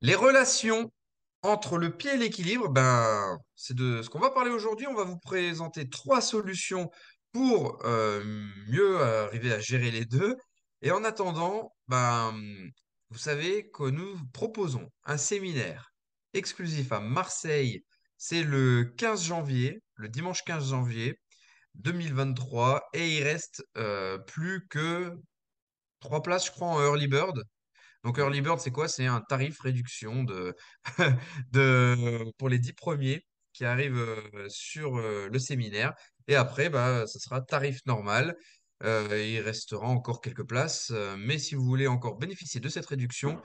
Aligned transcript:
Les 0.00 0.14
relations 0.14 0.92
entre 1.42 1.78
le 1.78 1.96
pied 1.96 2.14
et 2.14 2.16
l'équilibre, 2.16 2.68
ben, 2.68 3.38
c'est 3.54 3.76
de 3.76 4.02
ce 4.02 4.10
qu'on 4.10 4.20
va 4.20 4.30
parler 4.30 4.50
aujourd'hui. 4.50 4.86
On 4.86 4.94
va 4.94 5.04
vous 5.04 5.18
présenter 5.18 5.88
trois 5.88 6.20
solutions 6.20 6.90
pour 7.32 7.84
euh, 7.84 8.22
mieux 8.68 9.00
arriver 9.00 9.52
à 9.52 9.60
gérer 9.60 9.90
les 9.90 10.04
deux. 10.04 10.36
Et 10.82 10.90
en 10.90 11.04
attendant, 11.04 11.72
ben, 11.88 12.34
vous 13.10 13.18
savez 13.18 13.70
que 13.70 13.84
nous 13.84 14.18
proposons 14.32 14.88
un 15.04 15.16
séminaire 15.16 15.92
exclusif 16.34 16.92
à 16.92 17.00
Marseille. 17.00 17.84
C'est 18.16 18.42
le 18.42 18.84
15 18.96 19.24
janvier, 19.24 19.80
le 19.94 20.08
dimanche 20.08 20.42
15 20.44 20.70
janvier 20.70 21.18
2023. 21.74 22.82
Et 22.94 23.16
il 23.18 23.22
reste 23.24 23.64
euh, 23.76 24.18
plus 24.18 24.66
que 24.68 25.12
trois 26.00 26.22
places, 26.22 26.46
je 26.46 26.50
crois, 26.52 26.68
en 26.68 26.80
Early 26.80 27.08
Bird. 27.08 27.42
Donc 28.04 28.18
Early 28.18 28.40
Bird, 28.40 28.60
c'est 28.60 28.70
quoi? 28.70 28.88
C'est 28.88 29.06
un 29.06 29.20
tarif 29.20 29.60
réduction 29.60 30.24
de, 30.24 30.54
pour 32.38 32.48
les 32.48 32.58
10 32.58 32.72
premiers 32.74 33.24
qui 33.52 33.64
arrivent 33.64 33.98
euh, 33.98 34.48
sur 34.48 34.98
euh, 34.98 35.28
le 35.32 35.38
séminaire. 35.38 35.92
Et 36.28 36.36
après, 36.36 36.68
bah, 36.70 37.06
ça 37.06 37.18
sera 37.18 37.40
tarif 37.40 37.80
normal. 37.86 38.36
Euh, 38.84 39.20
il 39.26 39.40
restera 39.40 39.88
encore 39.88 40.20
quelques 40.20 40.46
places. 40.46 40.92
mais 41.18 41.38
si 41.38 41.56
vous 41.56 41.64
voulez 41.64 41.88
encore 41.88 42.16
bénéficier 42.16 42.60
de 42.60 42.68
cette 42.68 42.86
réduction, 42.86 43.40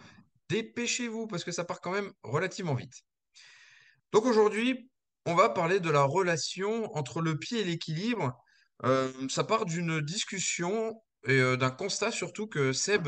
dépêchez-vous 0.49 1.25
parce 1.27 1.43
que 1.43 1.51
ça 1.51 1.63
part 1.65 1.81
quand 1.81 1.91
même 1.91 2.11
relativement 2.21 2.75
vite. 2.75 2.93
Donc 4.11 4.25
aujourd'hui, 4.25 4.91
on 5.25 5.33
va 5.33 5.49
parler 5.49 5.79
de 5.79 5.89
la 5.89 6.03
relation 6.03 6.95
entre 6.95 7.21
le 7.21 7.39
pied 7.39 7.61
et 7.61 7.63
l'équilibre. 7.63 8.37
Ça 9.29 9.43
part 9.43 9.65
d'une 9.65 10.01
discussion 10.01 11.01
et 11.25 11.57
d'un 11.57 11.71
constat 11.71 12.11
surtout 12.11 12.47
que 12.47 12.73
Seb, 12.73 13.07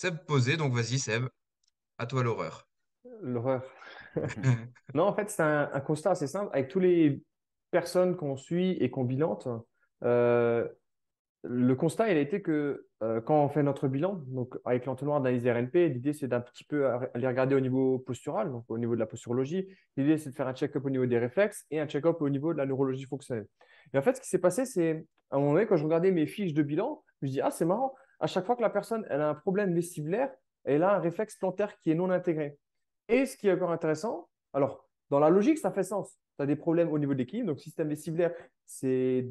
Seb 0.00 0.16
posait. 0.26 0.56
Donc 0.56 0.72
vas-y 0.72 0.98
Seb, 0.98 1.26
à 1.98 2.06
toi 2.06 2.22
l'horreur. 2.22 2.66
L'horreur. 3.20 3.62
Non, 4.94 5.04
en 5.04 5.14
fait, 5.14 5.28
c'est 5.28 5.42
un, 5.42 5.68
un 5.70 5.80
constat 5.80 6.12
assez 6.12 6.26
simple. 6.26 6.48
Avec 6.54 6.68
toutes 6.68 6.82
les 6.82 7.22
personnes 7.70 8.16
qu'on 8.16 8.36
suit 8.36 8.72
et 8.80 8.90
qu'on 8.90 9.04
bilante, 9.04 9.46
euh, 10.02 10.66
le 11.42 11.74
constat, 11.74 12.10
il 12.10 12.16
a 12.16 12.20
été 12.20 12.40
que 12.40 12.86
euh, 13.02 13.20
quand 13.20 13.44
on 13.44 13.48
fait 13.50 13.62
notre 13.62 13.88
bilan, 13.88 14.22
donc 14.28 14.58
avec 14.64 14.86
l'entonnoir 14.86 15.20
d'analyse 15.20 15.46
RNP, 15.46 15.90
l'idée, 15.90 16.14
c'est 16.14 16.28
d'un 16.28 16.40
petit 16.40 16.64
peu 16.64 16.86
aller 16.86 17.26
regarder 17.26 17.54
au 17.54 17.60
niveau 17.60 17.98
postural, 17.98 18.50
donc 18.50 18.64
au 18.68 18.78
niveau 18.78 18.94
de 18.94 19.00
la 19.00 19.06
posturologie. 19.06 19.68
L'idée, 19.98 20.16
c'est 20.16 20.30
de 20.30 20.34
faire 20.34 20.48
un 20.48 20.54
check-up 20.54 20.82
au 20.82 20.90
niveau 20.90 21.04
des 21.04 21.18
réflexes 21.18 21.66
et 21.70 21.78
un 21.78 21.86
check-up 21.86 22.22
au 22.22 22.28
niveau 22.30 22.54
de 22.54 22.58
la 22.58 22.64
neurologie 22.64 23.04
fonctionnelle. 23.04 23.46
Et 23.92 23.98
en 23.98 24.02
fait, 24.02 24.16
ce 24.16 24.22
qui 24.22 24.28
s'est 24.28 24.38
passé, 24.38 24.64
c'est 24.64 25.04
à 25.30 25.36
un 25.36 25.40
moment 25.40 25.52
donné, 25.52 25.66
quand 25.66 25.76
je 25.76 25.84
regardais 25.84 26.10
mes 26.10 26.26
fiches 26.26 26.54
de 26.54 26.62
bilan, 26.62 27.02
je 27.20 27.26
me 27.26 27.30
dis, 27.30 27.40
ah, 27.42 27.50
c'est 27.50 27.66
marrant, 27.66 27.94
à 28.20 28.26
chaque 28.26 28.44
fois 28.44 28.56
que 28.56 28.62
la 28.62 28.70
personne 28.70 29.04
a 29.10 29.28
un 29.30 29.34
problème 29.34 29.74
vestibulaire, 29.74 30.30
elle 30.64 30.82
a 30.82 30.96
un 30.96 30.98
réflexe 30.98 31.36
plantaire 31.36 31.78
qui 31.78 31.90
est 31.90 31.94
non 31.94 32.10
intégré. 32.10 32.58
Et 33.08 33.26
ce 33.26 33.36
qui 33.36 33.48
est 33.48 33.52
encore 33.52 33.72
intéressant, 33.72 34.28
alors, 34.52 34.86
dans 35.08 35.18
la 35.18 35.30
logique, 35.30 35.58
ça 35.58 35.70
fait 35.70 35.82
sens. 35.82 36.18
Tu 36.36 36.42
as 36.42 36.46
des 36.46 36.56
problèmes 36.56 36.92
au 36.92 36.98
niveau 36.98 37.14
de 37.14 37.18
l'équilibre. 37.18 37.48
Donc, 37.48 37.60
système 37.60 37.88
vestibulaire, 37.88 38.32
c'est 38.64 39.26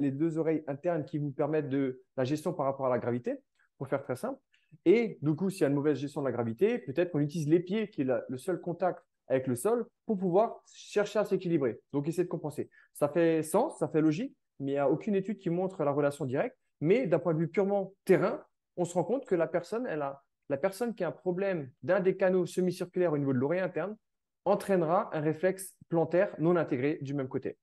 les 0.00 0.10
deux 0.10 0.38
oreilles 0.38 0.64
internes 0.66 1.04
qui 1.04 1.18
vous 1.18 1.30
permettent 1.30 1.68
de 1.68 2.02
la 2.16 2.24
gestion 2.24 2.52
par 2.52 2.66
rapport 2.66 2.86
à 2.86 2.90
la 2.90 2.98
gravité, 2.98 3.36
pour 3.78 3.88
faire 3.88 4.02
très 4.02 4.16
simple. 4.16 4.38
Et 4.84 5.18
du 5.22 5.34
coup, 5.34 5.50
s'il 5.50 5.62
y 5.62 5.64
a 5.64 5.68
une 5.68 5.74
mauvaise 5.74 5.98
gestion 5.98 6.20
de 6.20 6.26
la 6.26 6.32
gravité, 6.32 6.78
peut-être 6.78 7.10
qu'on 7.10 7.20
utilise 7.20 7.48
les 7.48 7.60
pieds, 7.60 7.88
qui 7.88 8.02
est 8.02 8.08
le 8.28 8.38
seul 8.38 8.60
contact 8.60 9.02
avec 9.28 9.46
le 9.46 9.56
sol, 9.56 9.86
pour 10.04 10.18
pouvoir 10.18 10.60
chercher 10.72 11.18
à 11.18 11.24
s'équilibrer. 11.24 11.80
Donc, 11.92 12.06
essayer 12.06 12.24
de 12.24 12.28
compenser. 12.28 12.70
Ça 12.92 13.08
fait 13.08 13.42
sens, 13.42 13.78
ça 13.78 13.88
fait 13.88 14.00
logique, 14.00 14.36
mais 14.60 14.72
il 14.72 14.74
n'y 14.74 14.78
a 14.78 14.90
aucune 14.90 15.14
étude 15.14 15.38
qui 15.38 15.50
montre 15.50 15.82
la 15.82 15.90
relation 15.90 16.26
directe. 16.26 16.56
Mais 16.80 17.06
d'un 17.06 17.18
point 17.18 17.34
de 17.34 17.38
vue 17.38 17.48
purement 17.48 17.94
terrain, 18.04 18.44
on 18.76 18.84
se 18.84 18.94
rend 18.94 19.04
compte 19.04 19.26
que 19.26 19.34
la 19.34 19.46
personne, 19.46 19.86
elle 19.86 20.02
a, 20.02 20.22
la 20.48 20.56
personne 20.56 20.94
qui 20.94 21.04
a 21.04 21.08
un 21.08 21.12
problème 21.12 21.70
d'un 21.82 22.00
des 22.00 22.16
canaux 22.16 22.46
semi-circulaires 22.46 23.12
au 23.12 23.18
niveau 23.18 23.32
de 23.32 23.38
l'oreille 23.38 23.60
interne 23.60 23.96
entraînera 24.44 25.10
un 25.14 25.20
réflexe 25.20 25.74
plantaire 25.88 26.34
non 26.38 26.56
intégré 26.56 26.98
du 27.00 27.14
même 27.14 27.28
côté. 27.28 27.58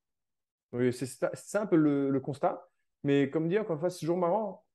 C'est 0.92 1.58
un 1.58 1.66
peu 1.66 1.76
le, 1.76 2.20
constat. 2.20 2.68
Mais 3.04 3.30
comme 3.30 3.48
dit, 3.48 3.58
encore 3.60 3.76
une 3.76 3.80
fois, 3.80 3.90
c'est 3.90 4.00
toujours 4.00 4.18
marrant. 4.18 4.66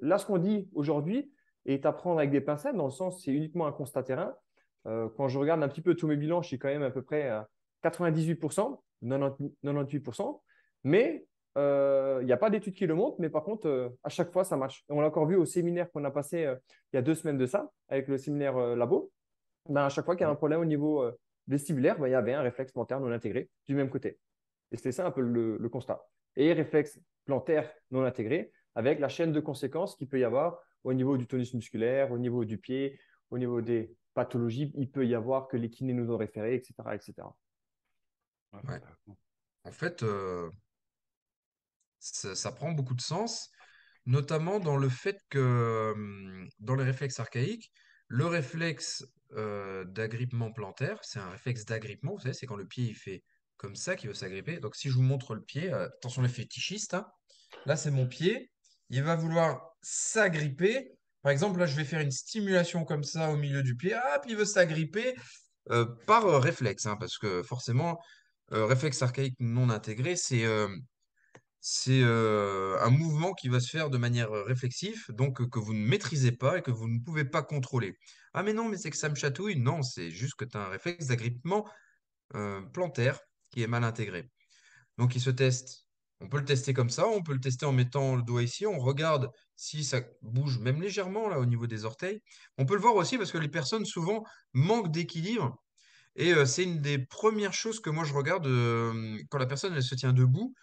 Là, 0.00 0.18
ce 0.18 0.26
qu'on 0.26 0.38
dit 0.38 0.68
aujourd'hui 0.74 1.32
est 1.66 1.86
à 1.86 1.92
prendre 1.92 2.18
avec 2.18 2.30
des 2.30 2.40
pincettes, 2.40 2.76
dans 2.76 2.86
le 2.86 2.90
sens 2.90 3.22
c'est 3.24 3.32
uniquement 3.32 3.66
un 3.66 3.72
constat 3.72 4.02
terrain. 4.02 4.34
Euh, 4.86 5.08
quand 5.16 5.28
je 5.28 5.38
regarde 5.38 5.62
un 5.62 5.68
petit 5.68 5.80
peu 5.80 5.94
tous 5.94 6.06
mes 6.06 6.16
bilans, 6.16 6.42
je 6.42 6.48
suis 6.48 6.58
quand 6.58 6.68
même 6.68 6.82
à 6.82 6.90
peu 6.90 7.02
près 7.02 7.28
à 7.28 7.48
98%, 7.82 8.80
90 9.02 9.52
98%. 9.64 10.40
Mais 10.84 11.26
il 11.56 12.26
n'y 12.26 12.32
a 12.32 12.36
pas 12.36 12.50
d'études 12.50 12.74
qui 12.74 12.86
le 12.86 12.94
montrent. 12.94 13.16
Mais 13.20 13.30
par 13.30 13.44
contre, 13.44 13.68
euh, 13.68 13.88
à 14.02 14.08
chaque 14.08 14.32
fois, 14.32 14.44
ça 14.44 14.56
marche. 14.56 14.84
Et 14.88 14.92
on 14.92 15.00
l'a 15.00 15.08
encore 15.08 15.26
vu 15.26 15.36
au 15.36 15.44
séminaire 15.44 15.90
qu'on 15.90 16.04
a 16.04 16.10
passé 16.10 16.44
euh, 16.44 16.56
il 16.92 16.96
y 16.96 16.98
a 16.98 17.02
deux 17.02 17.14
semaines 17.14 17.38
de 17.38 17.46
ça, 17.46 17.70
avec 17.88 18.08
le 18.08 18.18
séminaire 18.18 18.56
euh, 18.56 18.76
Labo. 18.76 19.12
Ben, 19.68 19.84
à 19.84 19.88
chaque 19.88 20.04
fois 20.04 20.16
qu'il 20.16 20.24
y 20.24 20.26
a 20.26 20.30
un 20.30 20.34
problème 20.34 20.60
au 20.60 20.64
niveau 20.64 21.02
euh, 21.02 21.12
vestibulaire, 21.46 21.98
ben, 21.98 22.08
il 22.08 22.12
y 22.12 22.14
avait 22.14 22.34
un 22.34 22.42
réflexe 22.42 22.72
plantaire 22.72 23.00
non 23.00 23.10
intégré 23.10 23.50
du 23.66 23.74
même 23.74 23.90
côté. 23.90 24.18
Et 24.72 24.76
c'était 24.76 24.92
ça 24.92 25.06
un 25.06 25.10
peu 25.10 25.20
le, 25.20 25.56
le 25.58 25.68
constat. 25.68 26.04
Et 26.36 26.52
réflexe 26.52 27.00
plantaire 27.24 27.72
non 27.90 28.04
intégré 28.04 28.52
avec 28.74 28.98
la 28.98 29.08
chaîne 29.08 29.32
de 29.32 29.40
conséquences 29.40 29.96
qu'il 29.96 30.08
peut 30.08 30.18
y 30.18 30.24
avoir 30.24 30.60
au 30.82 30.92
niveau 30.92 31.16
du 31.16 31.26
tonus 31.26 31.54
musculaire, 31.54 32.10
au 32.12 32.18
niveau 32.18 32.44
du 32.44 32.58
pied, 32.58 32.98
au 33.30 33.38
niveau 33.38 33.60
des 33.60 33.94
pathologies. 34.14 34.72
Il 34.74 34.90
peut 34.90 35.06
y 35.06 35.14
avoir 35.14 35.48
que 35.48 35.56
les 35.56 35.70
kinés 35.70 35.92
nous 35.92 36.12
ont 36.12 36.16
référé, 36.16 36.54
etc. 36.54 36.74
etc. 36.92 37.14
Ouais. 38.52 38.80
En 39.64 39.72
fait, 39.72 40.02
euh, 40.02 40.50
ça, 42.04 42.52
prend 42.52 42.72
beaucoup 42.72 42.94
de 42.94 43.00
sens, 43.00 43.50
notamment 44.06 44.60
dans 44.60 44.76
le 44.76 44.88
fait 44.88 45.18
que 45.30 45.92
hum, 45.94 46.48
dans 46.60 46.74
les 46.74 46.84
réflexes 46.84 47.20
archaïques, 47.20 47.72
le 48.08 48.26
réflexe 48.26 49.04
euh, 49.32 49.84
d'agrippement 49.84 50.52
plantaire, 50.52 50.98
c'est 51.02 51.18
un 51.18 51.30
réflexe 51.30 51.64
d'agrippement, 51.64 52.12
vous 52.12 52.20
savez, 52.20 52.34
c'est 52.34 52.46
quand 52.46 52.56
le 52.56 52.66
pied 52.66 52.84
il 52.84 52.94
fait 52.94 53.24
comme 53.56 53.76
ça 53.76 53.96
qu'il 53.96 54.08
veut 54.08 54.14
s'agripper. 54.14 54.58
Donc 54.58 54.76
si 54.76 54.90
je 54.90 54.94
vous 54.94 55.02
montre 55.02 55.34
le 55.34 55.40
pied, 55.40 55.72
euh, 55.72 55.86
attention 55.86 56.22
les 56.22 56.28
fétichistes, 56.28 56.94
hein. 56.94 57.06
Là 57.66 57.76
c'est 57.76 57.90
mon 57.90 58.06
pied, 58.06 58.50
il 58.90 59.02
va 59.02 59.16
vouloir 59.16 59.74
s'agripper. 59.80 60.92
Par 61.22 61.32
exemple, 61.32 61.58
là 61.58 61.66
je 61.66 61.76
vais 61.76 61.84
faire 61.84 62.00
une 62.00 62.10
stimulation 62.10 62.84
comme 62.84 63.04
ça 63.04 63.30
au 63.30 63.36
milieu 63.36 63.62
du 63.62 63.76
pied, 63.76 63.94
ah, 63.94 64.18
puis 64.20 64.32
il 64.32 64.36
veut 64.36 64.44
s'agripper 64.44 65.14
euh, 65.70 65.86
par 66.06 66.26
euh, 66.26 66.38
réflexe, 66.38 66.84
hein, 66.86 66.96
parce 66.98 67.16
que 67.16 67.42
forcément, 67.42 67.98
euh, 68.52 68.66
réflexe 68.66 69.00
archaïque 69.00 69.36
non 69.40 69.70
intégré, 69.70 70.16
c'est 70.16 70.44
euh, 70.44 70.68
c'est 71.66 72.02
un 72.02 72.90
mouvement 72.90 73.32
qui 73.32 73.48
va 73.48 73.58
se 73.58 73.70
faire 73.70 73.88
de 73.88 73.96
manière 73.96 74.30
réflexive, 74.30 75.06
donc 75.08 75.48
que 75.48 75.58
vous 75.58 75.72
ne 75.72 75.86
maîtrisez 75.86 76.32
pas 76.32 76.58
et 76.58 76.62
que 76.62 76.70
vous 76.70 76.88
ne 76.88 76.98
pouvez 76.98 77.24
pas 77.24 77.42
contrôler. 77.42 77.96
Ah 78.34 78.42
mais 78.42 78.52
non, 78.52 78.68
mais 78.68 78.76
c'est 78.76 78.90
que 78.90 78.98
ça 78.98 79.08
me 79.08 79.14
chatouille. 79.14 79.58
Non, 79.58 79.82
c'est 79.82 80.10
juste 80.10 80.34
que 80.34 80.44
tu 80.44 80.58
as 80.58 80.60
un 80.60 80.68
réflexe 80.68 81.06
d'agrippement 81.06 81.66
plantaire 82.74 83.18
qui 83.50 83.62
est 83.62 83.66
mal 83.66 83.82
intégré. 83.82 84.30
Donc 84.98 85.16
il 85.16 85.22
se 85.22 85.30
teste. 85.30 85.86
On 86.20 86.28
peut 86.28 86.36
le 86.36 86.44
tester 86.44 86.74
comme 86.74 86.90
ça, 86.90 87.08
on 87.08 87.22
peut 87.22 87.32
le 87.32 87.40
tester 87.40 87.64
en 87.64 87.72
mettant 87.72 88.14
le 88.14 88.22
doigt 88.22 88.42
ici, 88.42 88.66
on 88.66 88.78
regarde 88.78 89.30
si 89.56 89.84
ça 89.84 90.02
bouge 90.20 90.58
même 90.58 90.82
légèrement 90.82 91.30
là 91.30 91.40
au 91.40 91.46
niveau 91.46 91.66
des 91.66 91.86
orteils. 91.86 92.20
On 92.58 92.66
peut 92.66 92.74
le 92.74 92.80
voir 92.80 92.94
aussi 92.94 93.16
parce 93.16 93.32
que 93.32 93.38
les 93.38 93.48
personnes 93.48 93.86
souvent 93.86 94.22
manquent 94.52 94.92
d'équilibre 94.92 95.56
et 96.14 96.34
c'est 96.44 96.64
une 96.64 96.82
des 96.82 96.98
premières 96.98 97.54
choses 97.54 97.80
que 97.80 97.88
moi 97.88 98.04
je 98.04 98.12
regarde 98.12 98.46
quand 99.30 99.38
la 99.38 99.46
personne 99.46 99.80
se 99.80 99.94
tient 99.94 100.12
debout. 100.12 100.54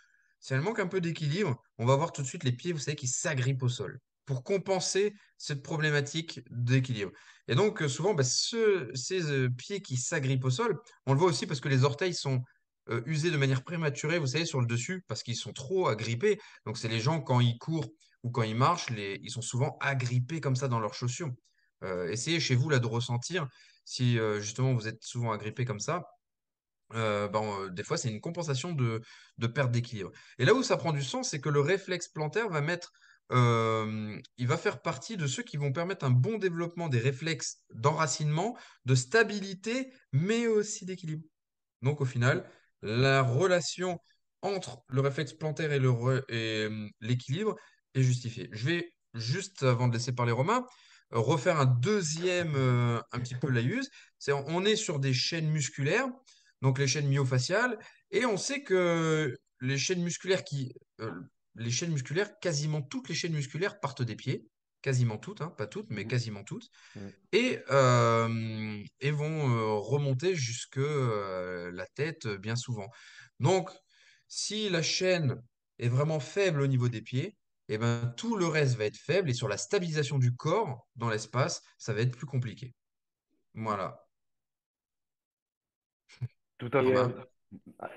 Si 0.41 0.53
elle 0.53 0.62
manque 0.62 0.79
un 0.79 0.88
peu 0.88 1.00
d'équilibre, 1.02 1.56
on 1.78 1.85
va 1.85 1.96
voir 1.96 2.12
tout 2.12 2.22
de 2.22 2.28
suite 2.28 2.44
les 2.44 2.52
pieds, 2.52 2.74
vous 2.74 2.79
savez, 2.79 2.96
qui 2.97 3.07
s'agrippent 3.07 3.63
au 3.63 3.69
sol 3.69 4.00
pour 4.25 4.44
compenser 4.44 5.13
cette 5.38 5.63
problématique 5.63 6.41
d'équilibre. 6.50 7.12
Et 7.47 7.56
donc 7.56 7.81
euh, 7.81 7.88
souvent, 7.88 8.13
bah, 8.13 8.24
ce- 8.24 8.90
ces 8.94 9.31
euh, 9.31 9.50
pieds 9.50 9.81
qui 9.81 9.97
s'agrippent 9.97 10.46
au 10.46 10.50
sol, 10.50 10.78
on 11.06 11.13
le 11.13 11.19
voit 11.19 11.30
aussi 11.30 11.47
parce 11.47 11.59
que 11.59 11.69
les 11.69 11.84
orteils 11.84 12.13
sont 12.13 12.41
euh, 12.90 13.01
usés 13.06 13.31
de 13.31 13.38
manière 13.38 13.63
prématurée, 13.63 14.19
vous 14.19 14.28
savez, 14.28 14.46
sur 14.46 14.59
le 14.59 14.68
dessus, 14.68 15.03
parce 15.07 15.24
qu'ils 15.24 15.35
sont 15.35 15.53
trop 15.53 15.88
agrippés. 15.88 16.40
Donc 16.66 16.78
c'est 16.78 16.88
les 16.90 17.00
gens 17.00 17.22
quand 17.22 17.40
ils 17.40 17.57
courent 17.57 17.88
ou 18.24 18.31
quand 18.31 18.44
ils 18.44 18.56
marchent, 18.56 18.88
ils 18.91 19.31
sont 19.31 19.41
souvent 19.41 19.78
agrippés 19.80 20.41
comme 20.41 20.56
ça 20.56 20.68
dans 20.68 20.80
leurs 20.80 20.94
chaussures. 20.94 21.31
Essayez 22.09 22.40
chez 22.40 22.53
vous 22.56 22.69
là 22.69 22.78
de 22.80 22.86
ressentir 22.86 23.48
si 23.86 24.18
justement 24.39 24.74
vous 24.75 24.88
êtes 24.88 25.04
souvent 25.04 25.31
agrippé 25.31 25.66
comme 25.66 25.80
ça, 25.80 26.04
euh, 26.96 27.28
ben, 27.28 27.44
euh, 27.44 27.70
des 27.70 27.84
fois 27.84 27.98
c'est 27.98 28.10
une 28.10 28.22
compensation 28.22 28.72
de, 28.74 29.02
de 29.38 29.48
perte 29.48 29.72
d'équilibre. 29.72 30.12
Et 30.40 30.46
là 30.46 30.54
où 30.54 30.64
ça 30.64 30.78
prend 30.78 30.92
du 30.92 31.04
sens, 31.04 31.30
c'est 31.30 31.42
que 31.42 31.50
le 31.50 31.60
réflexe 31.60 32.08
plantaire 32.08 32.50
va 32.50 32.62
mettre, 32.62 32.92
euh, 33.32 34.20
il 34.38 34.48
va 34.48 34.58
faire 34.58 34.82
partie 34.82 35.18
de 35.18 35.28
ceux 35.28 35.44
qui 35.44 35.58
vont 35.58 35.72
permettre 35.72 36.06
un 36.06 36.10
bon 36.10 36.38
développement 36.38 36.90
des 36.90 37.00
réflexes 37.00 37.62
d'enracinement, 37.74 38.58
de 38.86 38.96
stabilité, 38.96 39.94
mais 40.12 40.48
aussi 40.48 40.86
d'équilibre. 40.86 41.24
Donc 41.82 42.02
au 42.02 42.06
final, 42.06 42.50
la 42.82 43.22
relation 43.22 44.00
entre 44.42 44.84
le 44.90 45.02
réflexe 45.02 45.34
plantaire 45.34 45.72
et 45.72 46.70
l'équilibre 47.00 47.56
est 47.94 48.02
justifiée. 48.02 48.50
Je 48.52 48.66
vais 48.66 48.94
juste, 49.14 49.64
avant 49.64 49.88
de 49.88 49.94
laisser 49.94 50.14
parler 50.14 50.32
Romain, 50.32 50.66
refaire 51.12 51.60
un 51.60 51.66
deuxième, 51.66 52.56
un 52.56 53.20
petit 53.20 53.36
peu 53.36 53.50
laïus. 53.50 53.90
C'est, 54.18 54.32
on 54.32 54.66
est 54.66 54.76
sur 54.76 55.00
des 55.00 55.14
chaînes 55.14 55.50
musculaires, 55.50 56.08
donc 56.62 56.80
les 56.80 56.88
chaînes 56.88 57.08
myofasciales, 57.08 57.80
et 58.12 58.25
on 58.25 58.38
sait 58.38 58.63
que 58.63 59.36
les 59.62 59.78
chaînes 59.78 60.04
musculaires 60.04 60.44
qui, 60.44 60.74
euh, 61.02 61.12
les 61.56 61.72
chaînes 61.72 61.92
musculaires, 61.92 62.40
quasiment 62.40 62.81
toutes 62.81 63.10
les 63.10 63.16
chaînes 63.16 63.34
musculaires 63.34 63.80
partent 63.80 64.04
des 64.04 64.16
pieds. 64.16 64.48
quasiment 64.84 65.19
toutes, 65.19 65.42
hein, 65.42 65.50
pas 65.56 65.68
toutes, 65.68 65.92
mais 65.92 66.06
Mhm. 66.06 66.08
quasiment 66.08 66.44
toutes, 66.44 66.68
et, 67.31 67.60
euh, 67.72 68.84
et 69.00 69.12
vont 69.12 69.50
euh, 69.50 69.74
remonter 69.80 70.36
jusque 70.36 70.78
la 70.78 71.86
tête 71.96 72.28
bien 72.28 72.56
souvent. 72.56 72.88
Donc, 73.40 73.69
si 74.28 74.69
la 74.69 74.81
chaîne 74.81 75.42
est 75.80 75.90
vraiment 75.90 76.19
faible 76.19 76.62
au 76.62 76.68
niveau 76.68 76.90
des 76.90 77.02
pieds, 77.02 77.38
eh 77.69 77.78
ben, 77.78 78.14
tout 78.18 78.36
le 78.38 78.48
reste 78.48 78.75
va 78.78 78.86
être 78.86 78.98
faible 78.98 79.30
et 79.30 79.34
sur 79.34 79.48
la 79.48 79.57
stabilisation 79.57 80.19
du 80.19 80.36
corps 80.36 80.88
dans 80.96 81.10
l'espace, 81.10 81.62
ça 81.78 81.94
va 81.94 82.02
être 82.02 82.16
plus 82.18 82.25
compliqué. 82.28 82.74
Voilà. 83.56 83.98
Tout 86.62 86.78
à 86.78 86.81
Et, 86.81 86.86
fait. 86.86 86.96
euh, 86.96 87.08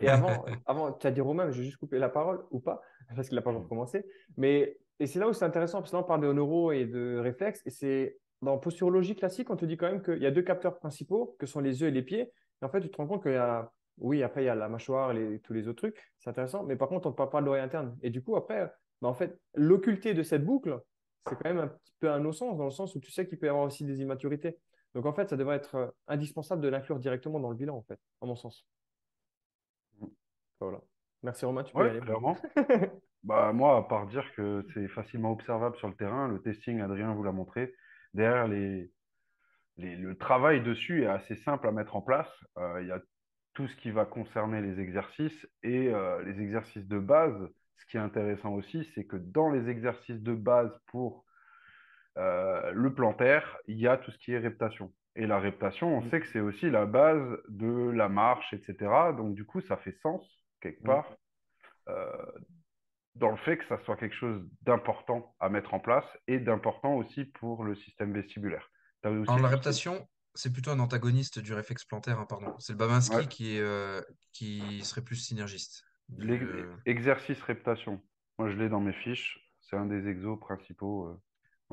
et 0.00 0.08
avant, 0.08 0.44
avant 0.66 0.93
tu 0.93 1.06
as 1.06 1.11
dit 1.11 1.20
Romain, 1.20 1.46
mais 1.46 1.52
je 1.52 1.58
vais 1.58 1.64
juste 1.64 1.76
couper 1.78 1.99
la 1.99 2.08
parole 2.08 2.44
ou 2.50 2.61
pas, 2.61 2.82
parce 3.14 3.28
qu'il 3.28 3.37
n'a 3.37 3.43
pas 3.43 3.50
encore 3.50 3.69
commencé. 3.69 4.05
Mais, 4.37 4.78
et 4.99 5.06
c'est 5.06 5.19
là 5.19 5.28
où 5.28 5.32
c'est 5.32 5.44
intéressant, 5.44 5.78
parce 5.78 5.90
que 5.90 5.96
là, 5.96 6.02
on 6.02 6.06
parle 6.06 6.22
de 6.22 6.32
neuro 6.32 6.72
et 6.72 6.87
de 6.87 7.19
réflexes, 7.19 7.62
et 7.66 7.70
c'est 7.70 8.19
dans 8.43 8.58
posturologie 8.58 9.16
classique, 9.16 9.50
on 9.50 9.56
te 9.56 9.64
dit 9.64 9.76
quand 9.76 9.87
même 9.87 10.02
qu'il 10.02 10.22
y 10.22 10.26
a 10.26 10.31
deux 10.31 10.43
capteurs 10.43 10.78
principaux, 10.78 11.37
que 11.38 11.46
sont 11.46 11.61
les 11.61 11.81
yeux 11.81 11.88
et 11.88 11.93
les 11.93 12.02
pieds. 12.02 12.32
Et 12.62 12.64
en 12.64 12.69
fait, 12.69 12.81
tu 12.81 12.90
te 12.90 12.96
rends 12.96 13.06
compte 13.06 13.22
qu'il 13.22 13.32
y 13.32 13.37
a, 13.37 13.70
oui, 13.99 14.22
après, 14.22 14.43
il 14.43 14.46
y 14.46 14.49
a 14.49 14.55
la 14.55 14.69
mâchoire, 14.69 15.12
les, 15.12 15.40
tous 15.40 15.52
les 15.52 15.69
autres 15.69 15.82
trucs, 15.88 16.12
c'est 16.19 16.31
intéressant, 16.31 16.64
mais 16.64 16.76
par 16.76 16.88
contre, 16.88 17.06
on 17.06 17.10
ne 17.10 17.14
parle 17.14 17.31
pas 17.31 17.40
de 17.40 17.46
l'oreille 17.46 17.62
interne. 17.62 17.96
Et 18.02 18.10
du 18.10 18.22
coup, 18.22 18.37
après, 18.37 18.70
bah, 19.00 19.08
en 19.08 19.14
fait, 19.14 19.38
l'occulté 19.55 20.14
de 20.14 20.22
cette 20.22 20.44
boucle, 20.44 20.78
c'est 21.28 21.37
quand 21.37 21.49
même 21.49 21.58
un 21.58 21.69
petit 21.69 21.94
peu 22.00 22.10
un 22.10 22.19
non-sens, 22.19 22.56
dans 22.58 22.64
le 22.64 22.70
sens 22.70 22.94
où 22.94 23.00
tu 23.00 23.10
sais 23.10 23.26
qu'il 23.26 23.38
peut 23.38 23.46
y 23.46 23.49
avoir 23.49 23.64
aussi 23.64 23.84
des 23.84 24.00
immaturités. 24.00 24.58
Donc, 24.94 25.06
en 25.06 25.12
fait, 25.12 25.29
ça 25.29 25.37
devrait 25.37 25.56
être 25.56 25.75
euh, 25.75 25.91
indispensable 26.08 26.62
de 26.62 26.69
l'inclure 26.69 26.99
directement 26.99 27.41
dans 27.41 27.50
le 27.50 27.56
bilan, 27.56 27.76
en 27.76 27.82
fait, 27.82 27.99
à 28.23 28.26
mon 28.26 28.37
sens. 28.37 28.67
Voilà. 30.61 30.81
Merci 31.23 31.44
Romain, 31.44 31.64
tu 31.64 31.73
peux 31.75 31.81
y 31.81 31.82
Ouais, 31.85 31.91
aller. 31.91 32.00
clairement. 32.00 32.37
Bah, 33.25 33.52
moi, 33.55 33.79
à 33.79 33.82
part 33.82 34.06
dire 34.06 34.25
que 34.35 34.67
c'est 34.75 34.87
facilement 34.88 35.32
observable 35.32 35.76
sur 35.76 35.88
le 35.88 35.94
terrain, 35.94 36.29
le 36.29 36.43
testing, 36.43 36.81
Adrien 36.82 37.14
vous 37.14 37.23
l'a 37.25 37.32
montré, 37.32 37.75
derrière 38.12 38.49
les, 38.49 38.93
les- 39.79 39.96
le 39.96 40.17
travail 40.17 40.62
dessus 40.62 41.05
est 41.05 41.06
assez 41.06 41.35
simple 41.37 41.67
à 41.67 41.73
mettre 41.73 41.96
en 41.96 42.02
place. 42.02 42.29
Euh, 42.58 42.82
Il 42.82 42.88
y 42.88 42.93
a 42.93 43.00
tout 43.55 43.67
ce 43.67 43.76
qui 43.76 43.91
va 43.91 44.05
concerner 44.05 44.61
les 44.61 44.79
exercices 44.81 45.49
et 45.62 45.88
euh, 45.88 46.23
les 46.25 46.41
exercices 46.43 46.87
de 46.87 46.99
base. 46.99 47.35
Ce 47.79 47.87
qui 47.87 47.96
est 47.96 48.00
intéressant 48.00 48.52
aussi, 48.52 48.85
c'est 48.94 49.06
que 49.06 49.17
dans 49.17 49.50
les 49.50 49.70
exercices 49.70 50.20
de 50.20 50.35
base 50.35 50.70
pour 50.88 51.23
euh, 52.16 52.70
le 52.72 52.94
plantaire, 52.94 53.58
il 53.66 53.78
y 53.78 53.88
a 53.88 53.96
tout 53.96 54.11
ce 54.11 54.19
qui 54.19 54.32
est 54.32 54.38
reptation. 54.38 54.93
Et 55.16 55.26
la 55.26 55.38
reptation, 55.38 55.96
on 55.96 56.00
Mm, 56.00 56.11
sait 56.11 56.20
que 56.20 56.26
c'est 56.28 56.40
aussi 56.40 56.70
la 56.70 56.87
base 56.87 57.38
de 57.49 57.90
la 57.90 58.08
marche, 58.08 58.52
etc. 58.52 58.90
Donc, 59.16 59.34
du 59.34 59.44
coup, 59.44 59.61
ça 59.61 59.76
fait 59.76 59.96
sens, 60.02 60.22
quelque 60.61 60.82
mm. 60.82 60.87
part, 60.87 61.12
euh, 61.88 62.32
dans 63.14 63.31
le 63.31 63.37
fait 63.38 63.58
que 63.58 63.66
ça 63.66 63.78
soit 63.84 63.96
quelque 63.96 64.16
chose 64.16 64.44
d'important 64.62 65.34
à 65.38 65.49
mettre 65.49 65.75
en 65.75 65.81
place 65.81 66.05
et 66.26 66.38
d'important 66.38 66.94
aussi 66.94 67.25
pour 67.25 67.64
le 67.64 67.76
système 67.76 68.12
vestibulaire. 68.12 68.69
As 69.05 69.08
Alors, 69.08 69.38
la 69.38 69.49
reptation, 69.49 70.08
c'est 70.34 70.52
plutôt 70.52 70.70
un 70.70 70.81
antagoniste 70.81 71.38
du 71.38 71.52
réflexe 71.52 71.84
plantaire, 71.84 72.19
hein, 72.19 72.26
pardon. 72.28 72.55
C'est 72.58 72.72
le 72.72 72.78
Ouais, 72.78 72.87
Babinski 72.87 73.28
qui 73.28 73.56
est, 73.56 73.60
euh, 73.60 74.00
qui 74.32 74.82
serait 74.82 75.02
plus 75.02 75.17
synergiste. 75.17 75.84
L'exercice 76.19 77.40
reptation. 77.43 78.02
Moi, 78.38 78.50
je 78.50 78.56
l'ai 78.56 78.69
dans 78.69 78.81
mes 78.81 78.93
fiches. 78.93 79.38
C'est 79.60 79.76
un 79.76 79.87
des 79.87 80.08
exos 80.08 80.38
principaux. 80.40 81.20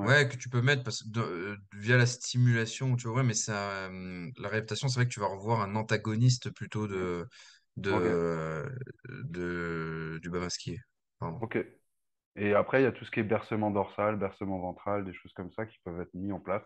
Ouais, 0.01 0.27
que 0.27 0.35
tu 0.37 0.49
peux 0.49 0.61
mettre 0.61 0.83
parce 0.83 1.03
que 1.03 1.09
de- 1.09 1.21
euh, 1.21 1.57
via 1.73 1.95
la 1.97 2.05
stimulation, 2.07 2.95
tu 2.95 3.07
vois, 3.07 3.23
mais 3.23 3.33
ça, 3.35 3.87
hum, 3.87 4.31
la 4.37 4.49
réaptation, 4.49 4.87
c'est 4.87 4.95
vrai 4.95 5.05
que 5.07 5.13
tu 5.13 5.19
vas 5.19 5.27
revoir 5.27 5.61
un 5.61 5.75
antagoniste 5.75 6.49
plutôt 6.51 6.87
de, 6.87 7.27
Ok, 7.89 8.05
de, 8.05 8.69
de, 9.09 10.19
du 10.21 10.29
Babinski. 10.29 10.77
Pardon. 11.19 11.41
ok. 11.41 11.57
Et 12.37 12.53
après, 12.55 12.81
il 12.81 12.83
y 12.85 12.87
a 12.87 12.93
tout 12.93 13.05
ce 13.05 13.11
qui 13.11 13.19
est 13.21 13.23
bercement 13.23 13.71
dorsal, 13.71 14.17
bercement 14.17 14.59
ventral, 14.59 15.05
des 15.05 15.13
choses 15.13 15.33
comme 15.33 15.51
ça 15.53 15.65
qui 15.67 15.79
peuvent 15.85 16.01
être 16.01 16.13
mis 16.15 16.31
en 16.33 16.39
place, 16.41 16.63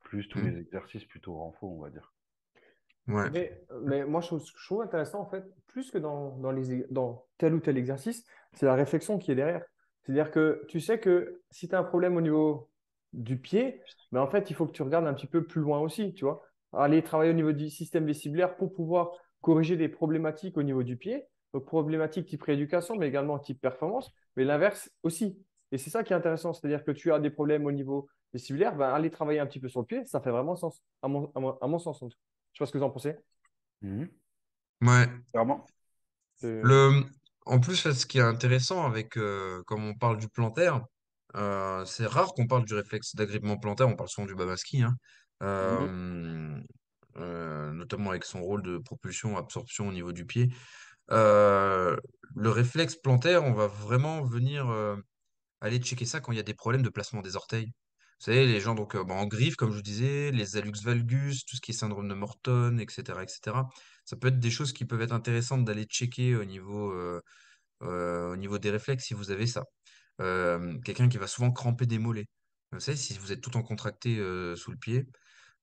plus 0.00 0.28
tous 0.28 0.40
les 0.42 0.56
Hmm. 0.56 0.60
exercices 0.60 1.04
plutôt 1.06 1.36
renfort, 1.36 1.72
on 1.72 1.82
va 1.82 1.90
dire. 1.90 2.14
Ouais. 3.08 3.30
Mais, 3.30 3.60
mais 3.82 4.04
moi, 4.04 4.20
je 4.20 4.28
trouve, 4.28 4.44
je 4.46 4.64
trouve 4.66 4.82
intéressant, 4.82 5.20
en 5.20 5.26
fait, 5.26 5.44
plus 5.66 5.90
que 5.90 5.98
dans, 5.98 6.36
dans, 6.38 6.52
les, 6.52 6.84
dans 6.90 7.26
tel 7.38 7.54
ou 7.54 7.60
tel 7.60 7.76
exercice, 7.76 8.24
c'est 8.52 8.66
la 8.66 8.74
réflexion 8.74 9.18
qui 9.18 9.32
est 9.32 9.34
derrière. 9.34 9.64
C'est-à-dire 10.06 10.30
que 10.30 10.64
tu 10.68 10.80
sais 10.80 11.00
que 11.00 11.42
si 11.50 11.68
tu 11.68 11.74
as 11.74 11.78
un 11.80 11.84
problème 11.84 12.16
au 12.16 12.20
niveau 12.20 12.70
du 13.12 13.38
pied, 13.38 13.80
mais 14.12 14.20
en 14.20 14.28
fait, 14.28 14.50
il 14.50 14.54
faut 14.56 14.66
que 14.66 14.72
tu 14.72 14.82
regardes 14.82 15.06
un 15.06 15.14
petit 15.14 15.26
peu 15.26 15.44
plus 15.44 15.60
loin 15.60 15.80
aussi, 15.80 16.14
tu 16.14 16.24
vois. 16.24 16.42
Aller 16.72 17.02
travailler 17.02 17.30
au 17.30 17.34
niveau 17.34 17.52
du 17.52 17.70
système 17.70 18.06
vestibulaire 18.06 18.56
pour 18.56 18.72
pouvoir 18.74 19.12
corriger 19.40 19.76
des 19.76 19.88
problématiques 19.88 20.56
au 20.56 20.62
niveau 20.62 20.82
du 20.82 20.96
pied. 20.96 21.24
Donc, 21.54 21.64
problématiques 21.64 22.26
type 22.26 22.42
rééducation, 22.42 22.96
mais 22.96 23.08
également 23.08 23.38
type 23.38 23.60
performance, 23.60 24.12
mais 24.36 24.44
l'inverse 24.44 24.90
aussi. 25.02 25.38
Et 25.72 25.78
c'est 25.78 25.90
ça 25.90 26.04
qui 26.04 26.12
est 26.12 26.16
intéressant, 26.16 26.52
c'est-à-dire 26.52 26.84
que 26.84 26.90
tu 26.92 27.12
as 27.12 27.18
des 27.18 27.30
problèmes 27.30 27.66
au 27.66 27.72
niveau 27.72 28.08
vestibulaire, 28.32 28.76
ben, 28.76 28.88
aller 28.90 29.10
travailler 29.10 29.40
un 29.40 29.46
petit 29.46 29.60
peu 29.60 29.68
sur 29.68 29.80
le 29.80 29.86
pied, 29.86 30.04
ça 30.04 30.20
fait 30.20 30.30
vraiment 30.30 30.56
sens, 30.56 30.82
à 31.02 31.08
mon, 31.08 31.30
à 31.34 31.40
mon, 31.40 31.58
à 31.58 31.66
mon 31.66 31.78
sens 31.78 32.02
en 32.02 32.08
tout 32.08 32.16
cas. 32.16 32.22
Je 32.52 32.58
sais 32.58 32.62
pas 32.62 32.66
ce 32.66 32.72
que 32.72 32.78
vous 32.78 32.84
en 32.84 32.90
pensez. 32.90 33.16
Mhm. 33.82 34.08
Ouais. 34.82 35.06
Clairement. 35.32 35.64
C'est- 36.36 36.62
Le, 36.62 37.04
en 37.46 37.60
plus, 37.60 37.84
là, 37.84 37.94
ce 37.94 38.06
qui 38.06 38.18
est 38.18 38.22
intéressant 38.22 38.84
avec, 38.86 39.16
euh, 39.16 39.62
comme 39.66 39.84
on 39.84 39.94
parle 39.94 40.18
du 40.18 40.28
plantaire, 40.28 40.82
euh, 41.36 41.84
c'est 41.84 42.06
rare 42.06 42.34
qu'on 42.34 42.46
parle 42.46 42.64
du 42.64 42.74
réflexe 42.74 43.14
d'agrippement 43.16 43.58
plantaire, 43.58 43.88
on 43.88 43.96
parle 43.96 44.08
souvent 44.08 44.26
du 44.26 44.34
Babinski, 44.34 44.82
hein. 44.82 44.94
Mhm. 45.40 45.46
Euh, 45.48 46.60
euh, 47.18 47.72
notamment 47.72 48.10
avec 48.10 48.24
son 48.24 48.42
rôle 48.42 48.62
de 48.62 48.78
propulsion, 48.78 49.36
absorption 49.36 49.88
au 49.88 49.92
niveau 49.92 50.12
du 50.12 50.26
pied. 50.26 50.48
Euh, 51.12 51.96
le 52.34 52.50
réflexe 52.50 52.96
plantaire, 52.96 53.44
on 53.44 53.52
va 53.54 53.66
vraiment 53.68 54.22
venir 54.22 54.68
euh, 54.70 54.96
aller 55.60 55.78
checker 55.78 56.04
ça 56.06 56.20
quand 56.20 56.32
il 56.32 56.36
y 56.36 56.40
a 56.40 56.44
des 56.44 56.54
problèmes 56.54 56.82
de 56.82 56.88
placement 56.90 57.22
des 57.22 57.36
orteils. 57.36 57.66
Vous 58.20 58.24
savez, 58.26 58.46
les 58.46 58.60
gens 58.60 58.74
donc, 58.74 58.94
euh, 58.96 59.04
bon, 59.04 59.14
en 59.14 59.26
griffe, 59.26 59.56
comme 59.56 59.70
je 59.70 59.76
vous 59.76 59.82
disais, 59.82 60.30
les 60.32 60.56
hallux 60.56 60.72
valgus, 60.82 61.44
tout 61.44 61.56
ce 61.56 61.60
qui 61.60 61.72
est 61.72 61.74
syndrome 61.74 62.08
de 62.08 62.14
Morton, 62.14 62.78
etc., 62.78 63.22
etc. 63.22 63.68
Ça 64.06 64.16
peut 64.16 64.28
être 64.28 64.38
des 64.38 64.50
choses 64.50 64.72
qui 64.72 64.84
peuvent 64.86 65.02
être 65.02 65.12
intéressantes 65.12 65.64
d'aller 65.64 65.84
checker 65.84 66.36
au 66.36 66.44
niveau, 66.44 66.92
euh, 66.92 67.20
euh, 67.82 68.32
au 68.32 68.36
niveau 68.36 68.58
des 68.58 68.70
réflexes 68.70 69.04
si 69.04 69.14
vous 69.14 69.32
avez 69.32 69.46
ça. 69.48 69.64
Euh, 70.20 70.78
quelqu'un 70.84 71.08
qui 71.08 71.18
va 71.18 71.26
souvent 71.26 71.50
cramper 71.52 71.86
des 71.86 71.98
mollets. 71.98 72.26
Vous 72.72 72.80
savez, 72.80 72.96
si 72.96 73.18
vous 73.18 73.32
êtes 73.32 73.40
tout 73.40 73.56
en 73.56 73.62
contracté 73.62 74.16
sous 74.56 74.70
le 74.70 74.76
pied, 74.78 75.06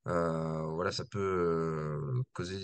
voilà, 0.05 0.91
ça 0.91 1.05
peut 1.05 2.21
causer 2.33 2.59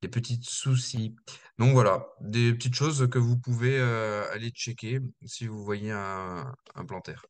des, 0.00 0.08
petits 0.08 0.40
soucis. 0.42 1.14
Donc 1.58 1.72
voilà, 1.72 2.08
des 2.20 2.52
petites 2.52 2.74
choses 2.74 3.08
que 3.10 3.18
vous 3.18 3.38
pouvez 3.38 3.80
aller 3.80 4.50
checker 4.50 5.00
si 5.26 5.46
vous 5.46 5.64
voyez 5.64 5.92
un, 5.92 6.52
un 6.74 6.84
plantaire. 6.84 7.24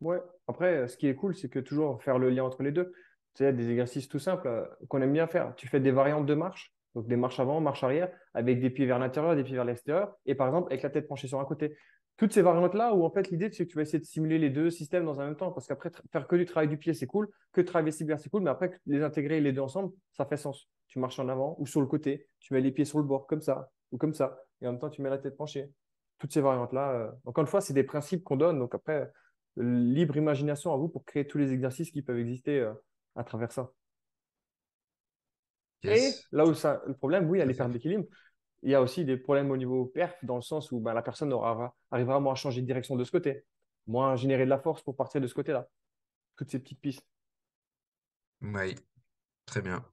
Ouais. 0.00 0.22
Après, 0.48 0.88
ce 0.88 0.96
qui 0.96 1.06
est 1.06 1.14
cool, 1.14 1.36
c'est 1.36 1.48
que 1.48 1.58
toujours 1.58 2.02
faire 2.02 2.18
le 2.18 2.30
lien 2.30 2.44
entre 2.44 2.62
les 2.62 2.72
deux. 2.72 2.92
Tu 3.34 3.50
des 3.52 3.70
exercices 3.70 4.08
tout 4.08 4.18
simples 4.18 4.46
euh, 4.46 4.64
qu'on 4.88 5.00
aime 5.00 5.12
bien 5.12 5.26
faire. 5.26 5.54
Tu 5.56 5.68
fais 5.68 5.80
des 5.80 5.90
variantes 5.90 6.26
de 6.26 6.34
marche, 6.34 6.72
donc 6.94 7.06
des 7.06 7.16
marches 7.16 7.40
avant, 7.40 7.60
marche 7.60 7.82
arrière, 7.82 8.10
avec 8.34 8.60
des 8.60 8.70
pieds 8.70 8.86
vers 8.86 8.98
l'intérieur, 8.98 9.34
des 9.34 9.44
pieds 9.44 9.54
vers 9.54 9.64
l'extérieur, 9.64 10.14
et 10.26 10.34
par 10.34 10.48
exemple 10.48 10.68
avec 10.70 10.82
la 10.82 10.90
tête 10.90 11.08
penchée 11.08 11.28
sur 11.28 11.40
un 11.40 11.44
côté. 11.44 11.74
Toutes 12.18 12.32
ces 12.32 12.42
variantes-là, 12.42 12.94
où 12.94 13.04
en 13.04 13.10
fait 13.10 13.30
l'idée, 13.30 13.50
c'est 13.50 13.64
que 13.64 13.70
tu 13.70 13.76
vas 13.76 13.82
essayer 13.82 13.98
de 13.98 14.04
simuler 14.04 14.38
les 14.38 14.50
deux 14.50 14.70
systèmes 14.70 15.06
dans 15.06 15.20
un 15.20 15.24
même 15.24 15.36
temps, 15.36 15.50
parce 15.50 15.66
qu'après, 15.66 15.90
faire 16.12 16.28
que 16.28 16.36
du 16.36 16.44
travail 16.44 16.68
du 16.68 16.76
pied, 16.76 16.92
c'est 16.92 17.06
cool, 17.06 17.28
que 17.52 17.62
le 17.62 17.64
travail 17.64 17.86
vestibulaire, 17.86 18.20
c'est 18.20 18.28
cool, 18.28 18.42
mais 18.42 18.50
après, 18.50 18.70
les 18.86 19.02
intégrer 19.02 19.40
les 19.40 19.52
deux 19.52 19.62
ensemble, 19.62 19.92
ça 20.12 20.26
fait 20.26 20.36
sens. 20.36 20.68
Tu 20.88 20.98
marches 20.98 21.18
en 21.18 21.28
avant 21.28 21.56
ou 21.58 21.66
sur 21.66 21.80
le 21.80 21.86
côté, 21.86 22.28
tu 22.38 22.52
mets 22.52 22.60
les 22.60 22.70
pieds 22.70 22.84
sur 22.84 22.98
le 22.98 23.04
bord, 23.04 23.26
comme 23.26 23.40
ça, 23.40 23.70
ou 23.92 23.96
comme 23.96 24.12
ça, 24.12 24.38
et 24.60 24.66
en 24.66 24.72
même 24.72 24.80
temps, 24.80 24.90
tu 24.90 25.00
mets 25.00 25.10
la 25.10 25.18
tête 25.18 25.36
penchée. 25.36 25.70
Toutes 26.18 26.32
ces 26.32 26.42
variantes-là, 26.42 26.92
euh, 26.92 27.10
encore 27.24 27.42
une 27.42 27.48
fois, 27.48 27.62
c'est 27.62 27.72
des 27.72 27.82
principes 27.82 28.22
qu'on 28.22 28.36
donne, 28.36 28.58
donc 28.58 28.74
après 28.74 29.10
libre 29.56 30.16
imagination 30.16 30.72
à 30.72 30.76
vous 30.76 30.88
pour 30.88 31.04
créer 31.04 31.26
tous 31.26 31.38
les 31.38 31.52
exercices 31.52 31.90
qui 31.90 32.02
peuvent 32.02 32.18
exister 32.18 32.60
euh, 32.60 32.72
à 33.16 33.24
travers 33.24 33.52
ça. 33.52 33.72
Et 35.84 36.12
là 36.30 36.44
où 36.44 36.54
ça, 36.54 36.82
le 36.86 36.94
problème, 36.94 37.28
oui, 37.28 37.38
il 37.38 37.40
y 37.40 37.42
a 37.42 37.46
les 37.46 37.54
pertes 37.54 37.72
d'équilibre. 37.72 38.04
Il 38.62 38.70
y 38.70 38.74
a 38.74 38.80
aussi 38.80 39.04
des 39.04 39.16
problèmes 39.16 39.50
au 39.50 39.56
niveau 39.56 39.86
perf, 39.86 40.14
dans 40.22 40.36
le 40.36 40.42
sens 40.42 40.70
où 40.70 40.78
ben, 40.80 40.94
la 40.94 41.02
personne 41.02 41.32
aura, 41.32 41.74
arrivera 41.90 42.20
moins 42.20 42.32
à 42.32 42.36
changer 42.36 42.60
de 42.60 42.66
direction 42.66 42.94
de 42.94 43.02
ce 43.02 43.10
côté, 43.10 43.44
moins 43.86 44.12
à 44.12 44.16
générer 44.16 44.44
de 44.44 44.50
la 44.50 44.60
force 44.60 44.82
pour 44.82 44.96
partir 44.96 45.20
de 45.20 45.26
ce 45.26 45.34
côté-là. 45.34 45.68
Toutes 46.36 46.50
ces 46.50 46.60
petites 46.60 46.80
pistes. 46.80 47.04
Oui, 48.40 48.76
très 49.46 49.62
bien. 49.62 49.84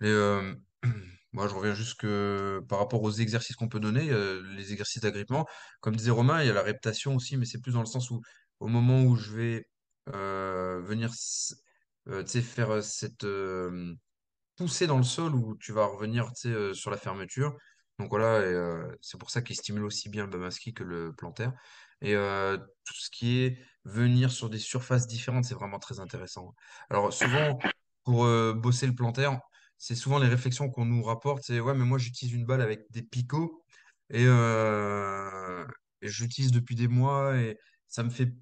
Et, 0.00 0.06
euh, 0.06 0.54
moi, 1.32 1.46
je 1.46 1.54
reviens 1.54 1.74
juste 1.74 2.00
que 2.00 2.60
par 2.68 2.80
rapport 2.80 3.02
aux 3.02 3.12
exercices 3.12 3.54
qu'on 3.54 3.68
peut 3.68 3.80
donner, 3.80 4.10
euh, 4.10 4.42
les 4.56 4.72
exercices 4.72 5.02
d'agrippement, 5.02 5.46
comme 5.80 5.94
disait 5.94 6.10
Romain, 6.10 6.42
il 6.42 6.48
y 6.48 6.50
a 6.50 6.54
la 6.54 6.62
reptation 6.62 7.14
aussi, 7.14 7.36
mais 7.36 7.44
c'est 7.44 7.60
plus 7.60 7.72
dans 7.72 7.80
le 7.80 7.86
sens 7.86 8.10
où 8.10 8.20
au 8.58 8.66
moment 8.66 9.02
où 9.02 9.16
je 9.16 9.32
vais 9.32 9.68
euh, 10.14 10.80
venir 10.82 11.10
tu 12.06 12.26
sais, 12.26 12.42
faire 12.42 12.70
euh, 12.70 12.80
cette, 12.80 13.24
euh, 13.24 13.94
pousser 14.56 14.86
dans 14.86 14.98
le 14.98 15.04
sol 15.04 15.34
où 15.34 15.56
tu 15.56 15.72
vas 15.72 15.86
revenir 15.86 16.32
tu 16.32 16.48
euh, 16.48 16.74
sur 16.74 16.90
la 16.90 16.96
fermeture. 16.96 17.56
Donc 17.98 18.10
voilà, 18.10 18.36
euh, 18.40 18.90
c'est 19.00 19.18
pour 19.18 19.30
ça 19.30 19.42
qu'il 19.42 19.56
stimule 19.56 19.84
aussi 19.84 20.08
bien 20.08 20.24
le 20.24 20.30
Babaski 20.30 20.74
que 20.74 20.84
le 20.84 21.12
plantaire. 21.12 21.52
Et 22.00 22.14
euh, 22.16 22.56
tout 22.56 22.94
ce 22.94 23.10
qui 23.10 23.40
est 23.40 23.58
venir 23.84 24.30
sur 24.32 24.50
des 24.50 24.58
surfaces 24.58 25.06
différentes, 25.06 25.44
c'est 25.44 25.54
vraiment 25.54 25.78
très 25.78 26.00
intéressant. 26.00 26.54
Alors 26.90 27.12
souvent, 27.12 27.58
pour 28.04 28.24
euh, 28.24 28.54
bosser 28.54 28.86
le 28.86 28.94
plantaire, 28.94 29.40
c'est 29.78 29.94
souvent 29.94 30.18
les 30.18 30.28
réflexions 30.28 30.70
qu'on 30.70 30.84
nous 30.84 31.02
rapporte, 31.02 31.44
c'est 31.44 31.60
ouais, 31.60 31.74
mais 31.74 31.84
moi 31.84 31.98
j'utilise 31.98 32.34
une 32.34 32.46
balle 32.46 32.62
avec 32.62 32.86
des 32.90 33.02
picots 33.02 33.62
euh, 34.14 35.64
et 36.00 36.08
j'utilise 36.08 36.52
depuis 36.52 36.74
des 36.74 36.88
mois 36.88 37.36
et 37.36 37.58
ça 37.88 38.02
me 38.02 38.10
fait 38.10 38.32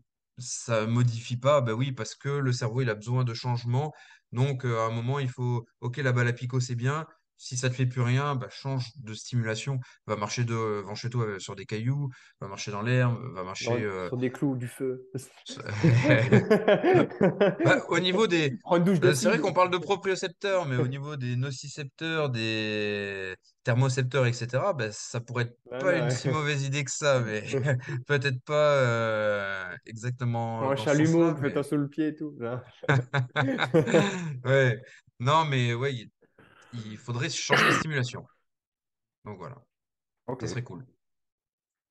ça 0.41 0.87
modifie 0.87 1.37
pas, 1.37 1.61
bah 1.61 1.73
oui, 1.75 1.93
parce 1.93 2.15
que 2.15 2.29
le 2.29 2.53
cerveau, 2.53 2.83
il 2.83 2.91
a 2.91 2.95
besoin 2.95 3.25
de 3.25 3.35
changement. 3.35 3.93
Donc, 4.33 4.65
euh, 4.65 4.79
à 4.81 4.87
un 4.87 4.91
moment, 4.91 5.19
il 5.19 5.29
faut, 5.29 5.67
OK, 5.81 5.97
la 5.99 6.13
balle 6.13 6.29
à 6.29 6.33
picot, 6.33 6.61
c'est 6.61 6.75
bien. 6.75 7.07
Si 7.43 7.57
ça 7.57 7.71
te 7.71 7.75
fait 7.75 7.87
plus 7.87 8.03
rien, 8.03 8.35
bah, 8.35 8.49
change 8.51 8.91
de 9.03 9.15
stimulation. 9.15 9.81
Va 10.07 10.17
marcher 10.17 10.45
devant 10.45 10.95
chez 10.95 11.09
toi 11.09 11.41
sur 11.41 11.57
des 11.57 11.65
cailloux, 11.65 12.11
va 12.39 12.49
marcher 12.49 12.71
dans 12.71 12.83
l'herbe, 12.83 13.19
va 13.35 13.45
marcher. 13.45 13.83
Dans- 13.83 13.89
euh, 13.89 14.09
Sur 14.09 14.19
des 14.19 14.31
clous, 14.31 14.57
du 14.57 14.69
feu. 14.69 15.09
Bah, 17.65 17.83
au 17.89 17.99
niveau 17.99 18.27
des. 18.27 18.53
Euh, 19.03 19.15
C'est 19.15 19.29
vrai 19.29 19.39
qu'on 19.39 19.55
parle 19.55 19.71
de 19.71 19.79
propriocepteurs, 19.79 20.67
mais 20.67 20.77
au 20.77 20.87
niveau 20.87 21.17
des 21.17 21.35
nocicepteurs, 21.35 22.29
des 22.29 23.35
thermocepteurs, 23.65 24.27
etc., 24.27 24.75
bah, 24.75 24.93
ça 24.93 25.21
pourrait 25.21 25.45
être 25.45 25.57
pas 25.79 25.97
une 25.97 26.11
si 26.11 26.29
mauvaise 26.29 26.65
idée 26.65 26.85
que 26.85 26.91
ça, 26.91 27.21
mais 27.21 27.43
peut-être 28.07 28.43
pas 28.45 28.75
euh, 28.77 29.75
exactement 29.87 30.71
un 30.71 30.77
chalumeau, 30.77 31.35
mais 31.41 31.63
sous 31.63 31.77
le 31.79 31.89
pied 31.89 32.09
et 32.09 32.15
tout. 32.15 32.37
ouais. 34.45 34.79
Non, 35.19 35.45
mais 35.47 35.73
ouais, 35.75 36.07
il, 36.73 36.97
faudrait 36.97 37.31
changer 37.31 37.65
les 37.65 37.75
stimulations. 37.75 38.27
Donc 39.25 39.39
voilà, 39.39 39.57
Ok. 40.27 40.43
ça 40.43 40.49
serait 40.49 40.65
cool. 40.65 40.87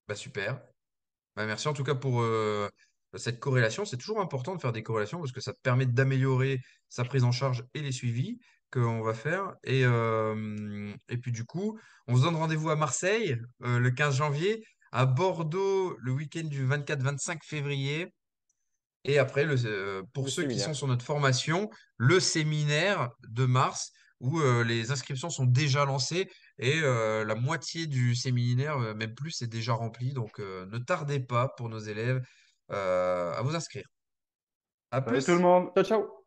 Bah 0.08 0.16
super. 0.16 0.62
Bah, 1.36 1.46
merci 1.46 1.68
en 1.68 1.74
tout 1.74 1.84
cas 1.84 1.96
pour 1.96 2.22
euh, 2.22 2.68
cette 3.16 3.40
corrélation. 3.40 3.86
C'est 3.86 3.98
toujours 3.98 4.20
important 4.20 4.56
de 4.56 4.62
faire 4.62 4.72
des 4.72 4.84
corrélations 4.84 5.20
parce 5.20 5.32
que 5.32 5.42
ça 5.42 5.54
te 5.54 5.60
permet 5.62 5.86
d'améliorer 5.86 6.60
sa 6.90 7.04
prise 7.06 7.24
en 7.24 7.32
charge 7.32 7.64
et 7.74 7.82
les 7.82 7.92
suivis 7.92 8.40
qu'on 8.72 9.02
va 9.02 9.14
faire. 9.14 9.56
Et, 9.64 9.84
euh, 9.86 10.94
et 11.08 11.18
puis 11.18 11.32
du 11.32 11.46
coup, 11.46 11.80
on 12.08 12.18
se 12.18 12.24
donne 12.24 12.36
rendez-vous 12.36 12.70
à 12.70 12.76
Marseille 12.76 13.38
euh, 13.64 13.80
le 13.80 13.92
15 13.92 14.16
janvier, 14.16 14.64
à 14.92 15.06
Bordeaux 15.06 15.96
le 16.00 16.12
week-end 16.12 16.44
du 16.46 16.68
24-25 16.68 17.40
février. 17.44 18.14
Et 19.06 19.18
après, 19.18 19.46
le, 19.46 20.04
pour 20.14 20.26
Le 20.26 20.30
ceux 20.30 20.48
qui 20.48 20.60
sont 20.60 20.74
sur 20.74 20.88
notre 20.88 21.06
formation, 21.06 21.70
le 21.98 22.20
séminaire 22.20 23.10
de 23.30 23.46
mars 23.46 23.92
où 24.20 24.40
euh, 24.40 24.64
les 24.64 24.92
inscriptions 24.92 25.30
sont 25.30 25.46
déjà 25.46 25.86
lancées 25.86 26.30
et 26.58 26.80
euh, 26.82 27.26
la 27.26 27.36
moitié 27.36 27.88
du 27.88 28.16
séminaire, 28.16 28.78
euh, 28.78 28.94
même 28.96 29.16
plus, 29.16 29.42
est 29.42 29.48
déjà 29.48 29.74
rempli. 29.74 30.14
Donc, 30.14 30.40
euh, 30.40 30.66
ne 30.68 30.78
tardez 30.80 31.20
pas 31.20 31.50
pour 31.58 31.70
nos 31.70 31.80
élèves 31.80 32.22
euh, 32.72 33.34
à 33.34 33.42
vous 33.42 33.56
inscrire. 33.56 33.86
À 34.92 35.02
Salut 35.06 35.24
tout 35.26 35.32
le 35.34 35.40
plus! 35.40 35.42
monde! 35.42 35.72
Ciao, 35.76 35.84
ciao. 35.84 36.19